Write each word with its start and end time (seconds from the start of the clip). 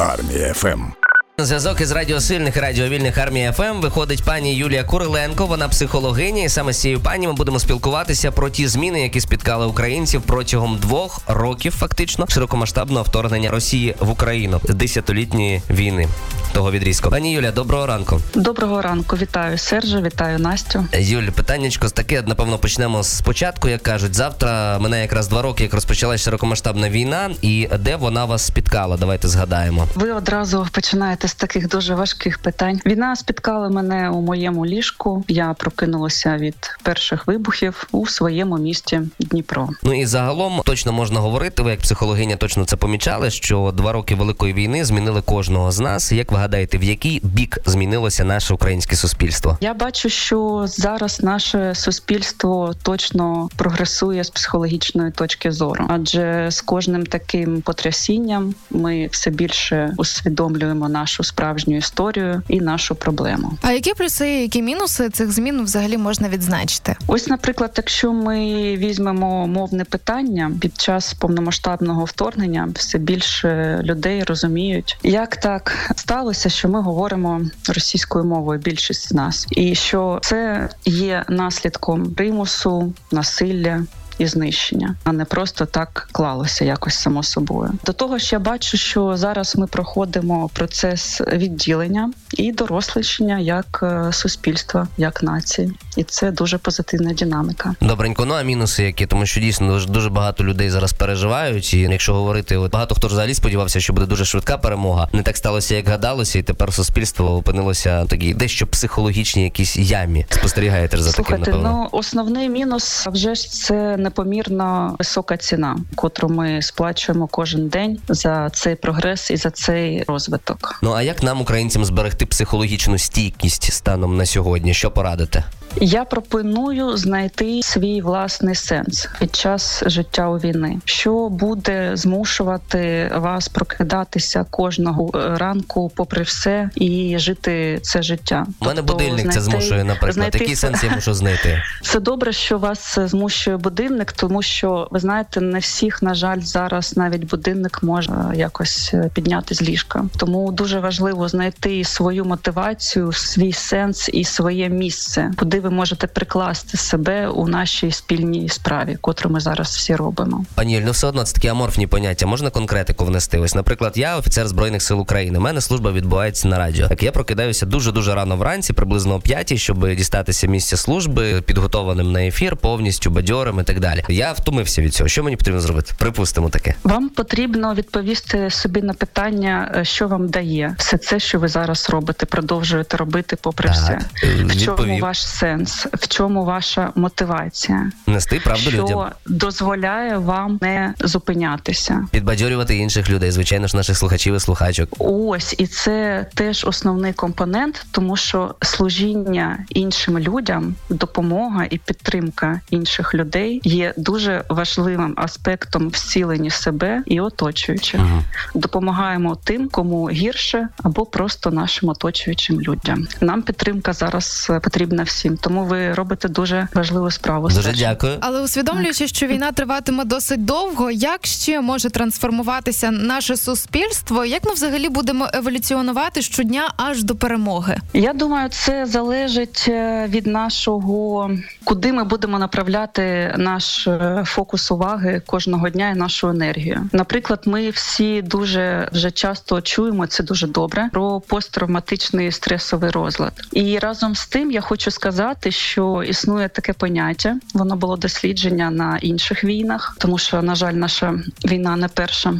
Армія 0.00 0.54
ФМ. 0.54 1.09
Зв'язок 1.44 1.80
із 1.80 1.90
радіосильних 1.90 2.56
і 2.56 2.60
радіовільних 2.60 2.96
Армія 2.96 3.13
ФМ 3.13 3.18
армії 3.18 3.52
ФМ 3.52 3.80
виходить 3.80 4.22
пані 4.22 4.54
Юлія 4.54 4.84
Куриленко. 4.84 5.46
Вона 5.46 5.68
психологиня, 5.68 6.42
і 6.42 6.48
саме 6.48 6.72
з 6.72 6.80
цією 6.80 7.00
пані 7.00 7.26
ми 7.26 7.32
будемо 7.32 7.58
спілкуватися 7.58 8.30
про 8.32 8.50
ті 8.50 8.68
зміни, 8.68 9.02
які 9.02 9.20
спіткали 9.20 9.66
українців 9.66 10.22
протягом 10.26 10.78
двох 10.78 11.20
років, 11.26 11.72
фактично 11.72 12.26
широкомасштабного 12.28 13.02
вторгнення 13.02 13.50
Росії 13.50 13.94
в 14.00 14.10
Україну 14.10 14.60
десятилітньої 14.68 15.62
війни. 15.70 16.08
Того 16.52 16.70
відрізку. 16.70 17.10
Пані 17.10 17.32
Юля, 17.32 17.50
доброго 17.50 17.86
ранку. 17.86 18.20
Доброго 18.34 18.82
ранку, 18.82 19.16
вітаю 19.16 19.58
Сержа, 19.58 20.00
вітаю 20.00 20.38
Настю. 20.38 20.86
Юль, 20.92 21.30
питаннячко 21.30 21.88
таке, 21.88 22.22
напевно, 22.26 22.58
почнемо 22.58 23.02
з 23.02 23.20
початку, 23.20 23.68
як 23.68 23.82
кажуть. 23.82 24.14
Завтра 24.14 24.78
мине 24.78 25.00
якраз 25.00 25.28
два 25.28 25.42
роки, 25.42 25.62
як 25.62 25.74
розпочалася 25.74 26.24
широкомасштабна 26.24 26.90
війна, 26.90 27.30
і 27.42 27.68
де 27.78 27.96
вона 27.96 28.24
вас 28.24 28.42
спіткала? 28.42 28.96
Давайте 28.96 29.28
згадаємо. 29.28 29.88
Ви 29.94 30.12
одразу 30.12 30.66
починаєте 30.72 31.28
з 31.30 31.34
таких 31.34 31.68
дуже 31.68 31.94
важких 31.94 32.38
питань. 32.38 32.80
Війна 32.86 33.16
спіткала 33.16 33.68
мене 33.68 34.10
у 34.10 34.20
моєму 34.20 34.66
ліжку. 34.66 35.24
Я 35.28 35.54
прокинулася 35.58 36.36
від 36.36 36.54
перших 36.82 37.26
вибухів 37.26 37.88
у 37.92 38.06
своєму 38.06 38.58
місті 38.58 39.00
Дніпро. 39.18 39.68
Ну 39.82 40.00
і 40.00 40.06
загалом 40.06 40.62
точно 40.64 40.92
можна 40.92 41.20
говорити. 41.20 41.62
Ви 41.62 41.70
як 41.70 41.80
психологиня 41.80 42.36
точно 42.36 42.64
це 42.64 42.76
помічали, 42.76 43.30
що 43.30 43.72
два 43.76 43.92
роки 43.92 44.14
великої 44.14 44.52
війни 44.52 44.84
змінили 44.84 45.22
кожного 45.22 45.72
з 45.72 45.80
нас. 45.80 46.12
Як 46.12 46.32
ви 46.32 46.38
гадаєте, 46.38 46.78
в 46.78 46.82
який 46.82 47.20
бік 47.24 47.58
змінилося 47.66 48.24
наше 48.24 48.54
українське 48.54 48.96
суспільство? 48.96 49.58
Я 49.60 49.74
бачу, 49.74 50.08
що 50.08 50.64
зараз 50.66 51.22
наше 51.22 51.74
суспільство 51.74 52.74
точно 52.82 53.48
прогресує 53.56 54.24
з 54.24 54.30
психологічної 54.30 55.10
точки 55.10 55.52
зору, 55.52 55.84
адже 55.88 56.46
з 56.50 56.60
кожним 56.60 57.06
таким 57.06 57.60
потрясінням 57.62 58.54
ми 58.70 59.08
все 59.12 59.30
більше 59.30 59.94
усвідомлюємо 59.96 60.88
нашу 60.88 61.19
справжню 61.24 61.76
історію 61.76 62.42
і 62.48 62.60
нашу 62.60 62.94
проблему. 62.94 63.52
А 63.62 63.72
які 63.72 63.94
плюси, 63.94 64.28
які 64.28 64.62
мінуси 64.62 65.10
цих 65.10 65.32
змін 65.32 65.64
взагалі 65.64 65.98
можна 65.98 66.28
відзначити? 66.28 66.96
Ось, 67.06 67.26
наприклад, 67.26 67.74
якщо 67.76 68.12
ми 68.12 68.38
візьмемо 68.76 69.46
мовне 69.46 69.84
питання 69.84 70.52
під 70.60 70.80
час 70.80 71.14
повномасштабного 71.14 72.04
вторгнення, 72.04 72.68
все 72.74 72.98
більше 72.98 73.80
людей 73.84 74.24
розуміють, 74.24 74.98
як 75.02 75.36
так 75.36 75.92
сталося, 75.96 76.48
що 76.48 76.68
ми 76.68 76.80
говоримо 76.80 77.40
російською 77.68 78.24
мовою, 78.24 78.60
більшість 78.60 79.08
з 79.08 79.12
нас, 79.12 79.46
і 79.50 79.74
що 79.74 80.18
це 80.22 80.68
є 80.84 81.24
наслідком 81.28 82.14
примусу, 82.14 82.92
насилля 83.12 83.84
і 84.20 84.26
знищення, 84.26 84.96
а 85.04 85.12
не 85.12 85.24
просто 85.24 85.66
так 85.66 86.08
клалося 86.12 86.64
якось 86.64 86.94
само 86.94 87.22
собою. 87.22 87.72
До 87.86 87.92
того 87.92 88.18
ж, 88.18 88.28
я 88.32 88.38
бачу, 88.38 88.76
що 88.76 89.16
зараз 89.16 89.56
ми 89.56 89.66
проходимо 89.66 90.50
процес 90.52 91.20
відділення 91.20 92.12
і 92.36 92.52
дорослищення 92.52 93.38
як 93.38 93.80
е, 93.82 94.12
суспільства, 94.12 94.88
як 94.96 95.22
нації, 95.22 95.72
і 95.96 96.04
це 96.04 96.30
дуже 96.30 96.58
позитивна 96.58 97.12
динаміка. 97.12 97.74
Добренько, 97.80 98.24
ну 98.24 98.34
а 98.34 98.42
мінуси 98.42 98.82
які, 98.82 99.06
тому 99.06 99.26
що 99.26 99.40
дійсно 99.40 99.68
дуже, 99.72 99.88
дуже 99.88 100.10
багато 100.10 100.44
людей 100.44 100.70
зараз 100.70 100.92
переживають. 100.92 101.74
І 101.74 101.80
якщо 101.80 102.14
говорити, 102.14 102.56
от 102.56 102.72
багато 102.72 102.94
хто 102.94 103.06
взагалі 103.06 103.34
сподівався, 103.34 103.80
що 103.80 103.92
буде 103.92 104.06
дуже 104.06 104.24
швидка 104.24 104.58
перемога. 104.58 105.08
Не 105.12 105.22
так 105.22 105.36
сталося, 105.36 105.74
як 105.74 105.88
гадалося, 105.88 106.38
і 106.38 106.42
тепер 106.42 106.72
суспільство 106.72 107.36
опинилося 107.36 108.02
в 108.02 108.08
такій 108.08 108.34
дещо 108.34 108.66
психологічній 108.66 109.44
якійсь 109.44 109.76
ямі. 109.76 110.26
Спостерігаєте 110.30 110.98
за 110.98 111.12
Слухайте, 111.12 111.44
таким, 111.44 111.62
напевно. 111.62 111.88
ну 111.92 111.98
основний 111.98 112.48
мінус 112.48 113.06
вже 113.12 113.34
ж 113.34 113.50
це 113.52 113.96
непомірно 113.96 114.96
висока 114.98 115.36
ціна, 115.36 115.78
котру 115.94 116.28
ми 116.28 116.62
сплачуємо 116.62 117.26
кожен 117.26 117.68
день 117.68 117.98
за 118.08 118.50
цей 118.50 118.74
прогрес 118.74 119.30
і 119.30 119.36
за 119.36 119.50
цей 119.50 120.04
розвиток. 120.08 120.78
Ну 120.82 120.92
а 120.92 121.02
як 121.02 121.22
нам, 121.22 121.40
українцям, 121.40 121.84
зберегти 121.84 122.19
психологічну 122.26 122.98
стійкість 122.98 123.72
станом 123.72 124.16
на 124.16 124.26
сьогодні? 124.26 124.74
Що 124.74 124.90
порадите? 124.90 125.44
Я 125.76 126.04
пропоную 126.04 126.96
знайти 126.96 127.60
свій 127.62 128.00
власний 128.00 128.54
сенс 128.54 129.08
під 129.18 129.36
час 129.36 129.82
життя 129.86 130.28
у 130.28 130.38
війни, 130.38 130.78
що 130.84 131.28
буде 131.28 131.90
змушувати 131.94 133.12
вас 133.16 133.48
прокидатися 133.48 134.46
кожного 134.50 135.10
е, 135.14 135.38
ранку, 135.38 135.92
попри 135.94 136.22
все, 136.22 136.70
і 136.74 137.18
жити 137.18 137.78
це 137.82 138.02
життя. 138.02 138.46
У 138.60 138.64
мене 138.64 138.76
Тобто 138.76 138.92
будильник 138.92 139.32
це 139.32 139.40
змушує, 139.40 139.84
наприклад. 139.84 140.12
знайти 140.14 140.38
Який 140.38 140.56
сенс 140.56 140.84
я 140.84 140.90
мушу 140.90 141.14
знайти? 141.14 141.62
Це 141.82 142.00
добре, 142.00 142.32
що 142.32 142.58
вас 142.58 142.98
змушує 142.98 143.56
будильник, 143.56 144.12
тому 144.12 144.42
що 144.42 144.88
ви 144.90 145.00
знаєте, 145.00 145.40
не 145.40 145.58
всіх, 145.58 146.02
на 146.02 146.14
жаль, 146.14 146.40
зараз 146.40 146.96
навіть 146.96 147.24
будильник 147.24 147.82
може 147.82 148.12
е, 148.12 148.36
якось 148.36 148.90
е, 148.94 149.10
підняти 149.14 149.54
з 149.54 149.62
ліжка. 149.62 150.04
Тому 150.16 150.52
дуже 150.52 150.80
важливо 150.80 151.28
знайти 151.28 151.84
свою 151.84 152.24
мотивацію, 152.24 153.12
свій 153.12 153.52
сенс 153.52 154.10
і 154.12 154.24
своє 154.24 154.68
місце, 154.68 155.30
куди 155.36 155.59
ви 155.60 155.70
можете 155.70 156.06
прикласти 156.06 156.76
себе 156.76 157.28
у 157.28 157.48
нашій 157.48 157.92
спільній 157.92 158.48
справі, 158.48 158.98
котру 159.00 159.30
ми 159.30 159.40
зараз 159.40 159.68
всі 159.76 159.96
робимо. 159.96 160.44
Пані 160.54 160.72
Юль, 160.72 160.82
ну 160.84 160.90
все 160.90 161.06
одно 161.06 161.24
це 161.24 161.34
такі 161.34 161.48
аморфні 161.48 161.86
поняття. 161.86 162.26
Можна 162.26 162.50
конкретику 162.50 163.04
внести? 163.04 163.38
Ось, 163.38 163.54
наприклад, 163.54 163.92
я 163.96 164.16
офіцер 164.16 164.48
збройних 164.48 164.82
сил 164.82 165.00
України. 165.00 165.38
У 165.38 165.42
мене 165.42 165.60
служба 165.60 165.92
відбувається 165.92 166.48
на 166.48 166.58
радіо. 166.58 166.88
Так 166.88 167.02
я 167.02 167.12
прокидаюся 167.12 167.66
дуже 167.66 167.92
дуже 167.92 168.14
рано 168.14 168.36
вранці, 168.36 168.72
приблизно 168.72 169.14
о 169.14 169.20
п'ятій, 169.20 169.58
щоб 169.58 169.94
дістатися 169.94 170.46
місця 170.46 170.76
служби, 170.76 171.42
підготованим 171.42 172.12
на 172.12 172.22
ефір, 172.26 172.56
повністю 172.56 173.10
бадьорим 173.10 173.60
і 173.60 173.62
так 173.62 173.80
далі. 173.80 174.04
Я 174.08 174.32
втомився 174.32 174.82
від 174.82 174.94
цього. 174.94 175.08
Що 175.08 175.22
мені 175.24 175.36
потрібно 175.36 175.60
зробити? 175.60 175.92
Припустимо 175.98 176.48
таке. 176.48 176.74
Вам 176.84 177.08
потрібно 177.08 177.74
відповісти 177.74 178.50
собі 178.50 178.82
на 178.82 178.94
питання, 178.94 179.72
е, 179.76 179.84
що 179.84 180.08
вам 180.08 180.28
дає 180.28 180.74
все 180.78 180.98
це, 180.98 181.20
що 181.20 181.38
ви 181.38 181.48
зараз 181.48 181.90
робите, 181.90 182.26
продовжуєте 182.26 182.96
робити, 182.96 183.36
попри 183.42 183.68
Так, 183.68 183.76
все. 183.78 183.98
е, 184.26 184.44
В 184.44 184.64
чому 184.64 184.98
ваш 184.98 185.26
сенс? 185.26 185.49
В 185.92 186.08
чому 186.08 186.44
ваша 186.44 186.92
мотивація? 186.94 187.90
Нести 188.06 188.40
правду 188.44 188.70
що 188.70 188.82
людям, 188.82 189.10
дозволяє 189.26 190.18
вам 190.18 190.58
не 190.62 190.94
зупинятися? 191.00 192.06
підбадьорювати 192.10 192.76
інших 192.76 193.10
людей, 193.10 193.30
звичайно 193.30 193.66
ж, 193.66 193.76
наших 193.76 193.96
слухачів 193.96 194.34
і 194.34 194.40
слухачок. 194.40 194.88
Ось 194.98 195.54
і 195.58 195.66
це 195.66 196.26
теж 196.34 196.64
основний 196.64 197.12
компонент, 197.12 197.86
тому 197.90 198.16
що 198.16 198.54
служіння 198.62 199.58
іншим 199.68 200.18
людям, 200.18 200.74
допомога 200.88 201.66
і 201.70 201.78
підтримка 201.78 202.60
інших 202.70 203.14
людей 203.14 203.60
є 203.64 203.94
дуже 203.96 204.44
важливим 204.48 205.14
аспектом 205.16 205.88
вцілення 205.88 206.50
себе 206.50 207.02
і 207.06 207.20
оточуючих. 207.20 208.00
Мгм. 208.00 208.24
Допомагаємо 208.54 209.36
тим, 209.44 209.68
кому 209.68 210.10
гірше, 210.10 210.68
або 210.82 211.06
просто 211.06 211.50
нашим 211.50 211.88
оточуючим 211.88 212.60
людям. 212.60 213.06
Нам 213.20 213.42
підтримка 213.42 213.92
зараз 213.92 214.52
потрібна 214.62 215.02
всім, 215.02 215.36
тому 215.40 215.64
ви 215.64 215.94
робите 215.94 216.28
дуже 216.28 216.68
важливу 216.74 217.10
справу. 217.10 217.48
Дуже 217.48 217.72
дякую. 217.72 218.16
Але 218.20 218.42
усвідомлюючи, 218.42 219.08
що 219.08 219.26
війна 219.26 219.52
триватиме 219.52 220.04
досить 220.04 220.44
довго, 220.44 220.90
як 220.90 221.26
ще 221.26 221.60
може 221.60 221.90
трансформуватися 221.90 222.90
наше 222.90 223.36
суспільство? 223.36 224.24
Як 224.24 224.44
ми 224.44 224.52
взагалі 224.52 224.88
будемо 224.88 225.28
еволюціонувати 225.32 226.22
щодня 226.22 226.72
аж 226.76 227.04
до 227.04 227.16
перемоги? 227.16 227.76
Я 227.92 228.12
думаю, 228.12 228.48
це 228.48 228.86
залежить 228.86 229.64
е, 229.68 230.06
від 230.08 230.26
нашого, 230.26 231.30
куди 231.64 231.92
ми 231.92 232.04
будемо 232.04 232.38
направляти 232.38 233.34
наш 233.38 233.86
е, 233.86 234.22
фокус 234.26 234.70
уваги 234.70 235.22
кожного 235.26 235.68
дня 235.68 235.90
і 235.90 235.94
нашу 235.94 236.28
енергію. 236.28 236.88
Наприклад, 236.92 237.42
ми 237.46 237.70
всі 237.70 238.22
дуже 238.22 238.88
вже 238.92 239.10
часто 239.10 239.60
чуємо 239.60 240.06
це 240.06 240.22
дуже 240.22 240.46
добре 240.46 240.88
про 240.92 241.20
посттравматичний 241.20 242.32
стресовий 242.32 242.90
розлад. 242.90 243.32
І 243.52 243.78
разом 243.78 244.14
з 244.14 244.26
тим 244.26 244.50
я 244.50 244.60
хочу 244.60 244.90
сказати, 244.90 245.29
що 245.52 246.02
існує 246.02 246.48
таке 246.48 246.72
поняття. 246.72 247.36
Воно 247.54 247.76
було 247.76 247.96
дослідження 247.96 248.70
на 248.70 248.98
інших 248.98 249.44
війнах, 249.44 249.96
тому 249.98 250.18
що 250.18 250.42
на 250.42 250.54
жаль, 250.54 250.72
наша 250.72 251.14
війна 251.44 251.76
не 251.76 251.88
перша 251.88 252.34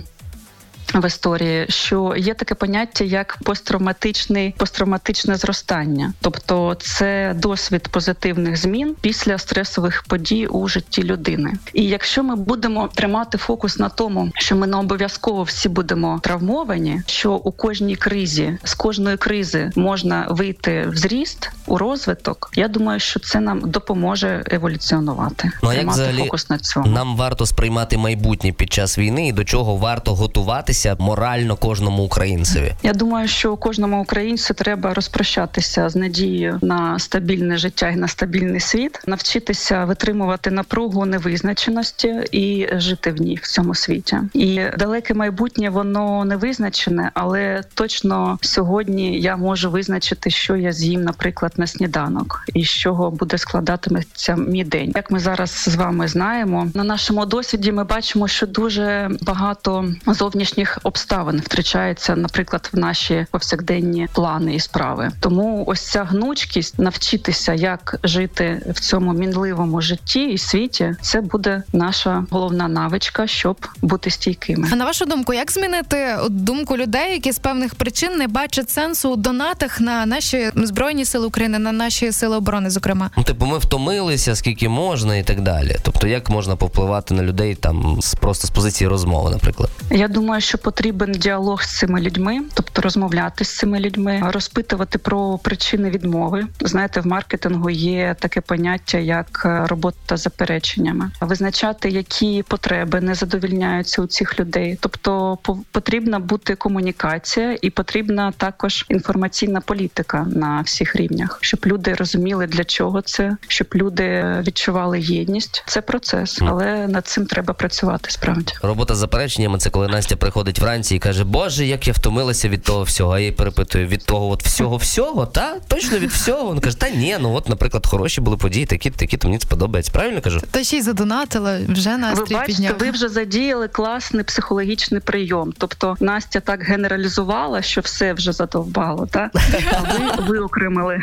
в 0.95 1.07
історії, 1.07 1.67
що 1.69 2.15
є 2.17 2.35
таке 2.35 2.55
поняття 2.55 3.05
як 3.05 3.39
посттравматичний 3.45 4.55
посттравматичне 4.59 5.37
зростання, 5.37 6.13
тобто 6.21 6.77
це 6.81 7.35
досвід 7.37 7.89
позитивних 7.89 8.57
змін 8.57 8.97
після 9.01 9.39
стресових 9.39 10.03
подій 10.03 10.47
у 10.47 10.69
житті 10.69 11.03
людини. 11.03 11.53
І 11.75 11.85
якщо 11.85 12.23
ми 12.23 12.37
будемо 12.37 12.89
тримати 12.95 13.39
фокус 13.39 13.79
на 13.79 13.89
тому, 13.89 14.31
що 14.35 14.57
ми 14.57 14.67
не 14.67 14.77
обов'язково 14.77 15.43
всі 15.43 15.69
будемо 15.69 16.21
травмовані, 16.23 17.03
що 17.07 17.33
у 17.33 17.53
кожній 17.53 17.97
кризі 17.97 18.59
з 18.65 18.75
кожної 18.75 19.17
кризи 19.17 19.71
можна 19.77 20.27
вийти 20.31 20.87
в 20.89 20.97
зріст 20.97 21.51
у 21.67 21.79
розвиток, 21.79 22.51
я 22.55 22.69
думаю, 22.69 23.01
що 23.01 23.21
це 23.21 23.41
нам 23.41 23.61
допоможе 23.61 24.45
еволюціонувати. 24.51 25.51
Ну 25.63 25.69
а 25.69 25.75
як 25.75 25.89
взагалі 25.89 26.19
фокус 26.19 26.51
на 26.51 26.59
цьому. 26.59 26.87
нам 26.87 27.17
варто 27.17 27.47
сприймати 27.47 27.99
майбутнє 27.99 28.53
під 28.53 28.73
час 28.73 28.99
війни 28.99 29.29
і 29.29 29.33
до 29.33 29.45
чого 29.45 29.77
варто 29.77 30.15
готуватися? 30.15 30.80
Статися 30.81 31.05
морально 31.05 31.57
кожному 31.57 32.03
українцеві? 32.03 32.73
Я 32.83 32.93
думаю, 32.93 33.29
що 33.29 33.57
кожному 33.57 34.03
українцю 34.03 34.55
треба 34.55 34.95
розпрощатися 34.95 35.89
з 35.89 35.97
надією 35.97 36.59
на 36.63 36.99
стабільне 36.99 37.57
життя 37.57 37.89
і 37.89 37.97
на 37.97 38.09
стабільний 38.09 38.61
світ, 38.61 39.01
навчитися 39.07 39.85
витримувати 39.85 40.51
напругу 40.51 41.07
невизначеності 41.07 42.15
і 42.33 42.69
жити 42.73 43.13
в 43.13 43.21
ній 43.21 43.39
в 43.43 43.47
цьому 43.47 43.75
світі. 43.75 44.17
І 44.35 44.61
далеке 44.79 45.15
майбутнє 45.15 45.71
воно 45.71 46.25
не 46.25 46.37
визначене, 46.37 47.11
але 47.15 47.63
точно 47.75 48.39
сьогодні 48.43 49.21
я 49.21 49.37
можу 49.37 49.71
визначити, 49.71 50.31
що 50.31 50.57
я 50.57 50.73
з'їм, 50.73 51.03
наприклад, 51.03 51.53
на 51.57 51.67
сніданок, 51.67 52.45
і 52.55 52.65
з 52.65 52.69
чого 52.71 53.11
буде 53.11 53.39
складатиметься 53.39 54.37
мій 54.37 54.65
день. 54.65 54.93
Як 54.97 55.11
ми 55.11 55.19
зараз 55.19 55.51
з 55.51 55.75
вами 55.75 56.09
знаємо, 56.09 56.69
на 56.75 56.85
нашому 56.85 57.27
досвіді 57.27 57.73
ми 57.73 57.85
бачимо, 57.85 58.29
що 58.29 58.47
дуже 58.47 59.11
багато 59.23 59.93
зовнішніх 60.07 60.70
обставин 60.83 61.41
втрачається, 61.41 62.17
наприклад, 62.17 62.71
в 62.73 62.79
наші 62.79 63.27
повсякденні 63.31 64.09
плани 64.13 64.55
і 64.55 64.61
справи. 64.61 65.11
Тому 65.21 65.65
ось 65.67 65.81
ця 65.81 66.05
гнучкість 66.05 66.79
навчитися, 66.79 67.55
як 67.55 67.97
жити 68.05 68.63
в 68.71 68.81
цьому 68.81 69.13
мінливому 69.13 69.81
житті 69.81 70.25
і 70.25 70.39
світі, 70.39 70.95
це 71.01 71.21
буде 71.21 71.63
наша 71.73 72.25
головна 72.31 72.69
навичка, 72.69 73.27
щоб 73.27 73.67
бути 73.83 74.11
стійкими. 74.11 74.69
А 74.73 74.77
на 74.77 74.85
вашу 74.85 75.05
думку, 75.05 75.35
як 75.35 75.53
змінити 75.53 76.17
думку 76.31 76.77
людей, 76.77 77.13
які 77.13 77.33
з 77.33 77.39
певних 77.39 77.75
причин 77.75 78.17
не 78.17 78.29
бачать 78.29 78.71
сенсу 78.71 79.11
у 79.11 79.17
донатах 79.17 79.81
на 79.81 80.07
наші 80.07 80.51
збройні 80.55 81.05
сили 81.05 81.27
України, 81.27 81.59
на 81.59 81.73
наші 81.73 82.13
сили 82.13 82.37
оборони, 82.37 82.71
зокрема? 82.71 83.11
Ну, 83.17 83.23
типу, 83.23 83.47
ми 83.47 83.59
втомилися, 83.59 84.37
скільки 84.37 84.69
можна, 84.69 85.17
і 85.17 85.23
так 85.23 85.41
далі. 85.41 85.77
Тобто, 85.83 86.07
як 86.07 86.31
можна 86.31 86.57
повпливати 86.57 87.15
на 87.15 87.23
людей 87.23 87.55
там 87.55 87.99
просто 88.21 88.47
з 88.47 88.51
позиції 88.51 88.89
розмови, 88.89 89.31
наприклад? 89.31 89.71
Я 89.91 90.09
думаю, 90.09 90.41
що 90.41 90.59
потрібен 90.63 91.13
діалог 91.13 91.63
з 91.63 91.79
цими 91.79 92.01
людьми, 92.01 92.41
тобто 92.55 92.83
розмовляти 92.83 93.45
з 93.45 93.57
цими 93.57 93.81
людьми, 93.81 94.23
розпитувати 94.25 94.99
про 94.99 95.39
причини 95.39 95.91
відмови. 95.91 96.47
Знаєте, 96.61 97.01
в 97.01 97.07
маркетингу 97.07 97.71
є 97.71 98.17
таке 98.19 98.41
поняття, 98.41 98.99
як 98.99 99.43
е, 99.45 99.67
робота 99.67 100.17
з 100.17 100.31
запереченнями, 100.31 101.11
визначати, 101.21 101.89
які 101.89 102.45
потреби 102.49 103.01
не 103.01 103.15
задовільняються 103.15 104.03
у 104.03 104.07
цих 104.07 104.41
людей. 104.41 104.79
Тобто, 104.81 105.39
потрібна 105.71 106.19
бути 106.19 106.55
комунікація, 106.55 107.59
і 107.63 107.71
потрібна 107.71 108.33
також 108.37 108.87
інформаційна 108.89 109.61
політика 109.61 110.27
на 110.37 110.61
всіх 110.61 110.97
рівнях, 110.97 111.39
щоб 111.41 111.61
люди 111.67 111.95
розуміли 111.95 112.47
для 112.47 112.65
чого 112.65 113.03
це, 113.03 113.37
щоб 113.49 113.67
люди 113.75 114.37
відчували 114.47 115.01
єдність. 115.01 115.65
Це 115.67 115.81
процес, 115.83 116.39
але 116.43 116.87
над 116.89 117.07
цим 117.07 117.27
треба 117.27 117.55
працювати. 117.55 118.11
Справді 118.11 118.55
робота 118.63 118.95
з 118.95 118.99
запереченнями 118.99 119.59
це 119.59 119.71
коли 119.71 119.89
Настя 119.89 120.17
приходить 120.17 120.50
вранці 120.59 120.97
і 120.97 120.99
каже: 120.99 121.25
Боже, 121.25 121.67
як 121.67 121.87
я 121.87 121.93
втомилася 121.93 122.49
від 122.49 122.63
того 122.63 122.83
всього. 122.83 123.13
А 123.13 123.19
я 123.19 123.27
їй 123.27 123.33
перепитую 123.33 123.87
від 123.87 124.05
того, 124.05 124.29
от 124.29 124.43
всього 124.43 124.77
всього, 124.77 125.27
та 125.27 125.57
точно 125.69 125.99
від 125.99 126.11
всього. 126.11 126.53
Він 126.53 126.61
каже, 126.61 126.79
та 126.79 126.91
ні, 126.91 127.17
ну 127.21 127.35
от, 127.35 127.49
наприклад, 127.49 127.87
хороші 127.87 128.21
були 128.21 128.37
події, 128.37 128.67
такі, 128.67 128.91
такі 128.91 129.17
то 129.17 129.29
мені 129.29 129.41
сподобається. 129.41 129.93
Правильно 129.93 130.21
кажу? 130.21 130.41
Та 130.51 130.65
ще 130.65 130.77
й 130.77 130.83
задонатила 130.83 131.59
вже 131.69 131.97
настрій 131.97 132.35
ви 132.35 132.41
бачите, 132.41 132.47
підняв. 132.47 132.79
ви 132.79 132.91
вже 132.91 133.09
задіяли 133.09 133.69
класний 133.69 134.25
психологічний 134.25 135.01
прийом. 135.01 135.53
Тобто 135.59 135.97
Настя 136.01 136.41
так 136.41 136.63
генералізувала, 136.63 137.63
що 137.63 137.81
все 137.81 138.13
вже 138.13 138.33
задовбало. 138.33 139.07
Та 139.07 139.31
а 139.73 139.81
ви 139.81 140.25
виокремили. 140.29 141.01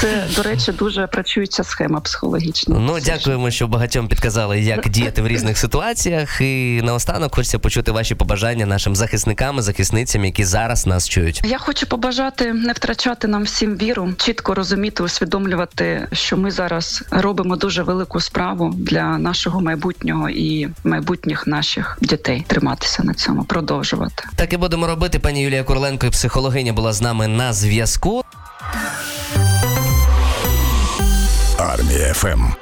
Це 0.00 0.24
до 0.36 0.42
речі, 0.42 0.72
дуже 0.72 1.06
працюється 1.06 1.64
схема 1.64 2.00
психологічна. 2.00 2.78
Ну 2.78 3.00
дякуємо, 3.00 3.50
що 3.50 3.66
багатьом 3.66 4.08
підказали, 4.08 4.60
як 4.60 4.88
діяти 4.88 5.22
в 5.22 5.26
різних 5.28 5.58
ситуаціях. 5.58 6.40
І 6.40 6.80
наостанок 6.84 7.34
хочеться 7.34 7.58
почути 7.58 7.92
ваші 7.92 8.14
побажання 8.14 8.61
нашим 8.66 8.96
захисникам, 8.96 9.58
і 9.58 9.62
захисницям, 9.62 10.24
які 10.24 10.44
зараз 10.44 10.86
нас 10.86 11.08
чують. 11.08 11.42
Я 11.44 11.58
хочу 11.58 11.86
побажати 11.86 12.52
не 12.52 12.72
втрачати 12.72 13.28
нам 13.28 13.42
всім 13.42 13.76
віру, 13.76 14.12
чітко 14.16 14.54
розуміти, 14.54 15.02
усвідомлювати, 15.02 16.08
що 16.12 16.36
ми 16.36 16.50
зараз 16.50 17.04
робимо 17.10 17.56
дуже 17.56 17.82
велику 17.82 18.20
справу 18.20 18.74
для 18.76 19.18
нашого 19.18 19.60
майбутнього 19.60 20.28
і 20.28 20.68
майбутніх 20.84 21.46
наших 21.46 21.98
дітей. 22.00 22.44
Триматися 22.46 23.02
на 23.02 23.14
цьому, 23.14 23.44
продовжувати. 23.44 24.24
Так 24.36 24.52
і 24.52 24.56
будемо 24.56 24.86
робити. 24.86 25.18
Пані 25.18 25.42
Юлія 25.42 25.64
Курленко, 25.64 26.10
психологиня, 26.10 26.72
була 26.72 26.92
з 26.92 27.02
нами 27.02 27.28
на 27.28 27.52
зв'язку. 27.52 28.22
Армія 31.58 32.14
ФМ. 32.14 32.61